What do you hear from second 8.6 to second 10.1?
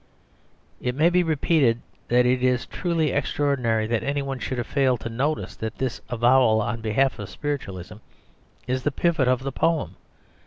is the pivot of the poem.